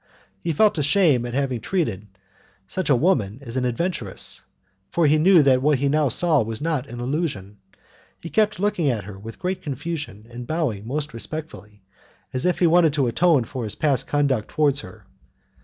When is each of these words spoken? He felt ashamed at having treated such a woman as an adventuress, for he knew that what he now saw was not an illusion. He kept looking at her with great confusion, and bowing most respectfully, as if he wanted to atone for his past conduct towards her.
He 0.39 0.51
felt 0.51 0.79
ashamed 0.79 1.27
at 1.27 1.35
having 1.35 1.61
treated 1.61 2.07
such 2.65 2.89
a 2.89 2.95
woman 2.95 3.37
as 3.43 3.55
an 3.55 3.65
adventuress, 3.67 4.41
for 4.89 5.05
he 5.05 5.19
knew 5.19 5.43
that 5.43 5.61
what 5.61 5.77
he 5.77 5.89
now 5.89 6.09
saw 6.09 6.41
was 6.41 6.59
not 6.59 6.89
an 6.89 6.99
illusion. 6.99 7.59
He 8.19 8.31
kept 8.31 8.59
looking 8.59 8.89
at 8.89 9.03
her 9.03 9.19
with 9.19 9.37
great 9.37 9.61
confusion, 9.61 10.25
and 10.31 10.47
bowing 10.47 10.87
most 10.87 11.13
respectfully, 11.13 11.83
as 12.33 12.47
if 12.47 12.57
he 12.57 12.65
wanted 12.65 12.93
to 12.93 13.05
atone 13.05 13.43
for 13.43 13.63
his 13.63 13.75
past 13.75 14.07
conduct 14.07 14.47
towards 14.49 14.79
her. 14.79 15.05